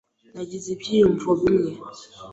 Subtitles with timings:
[0.33, 1.71] Nagize ibyiyumvo bimwe.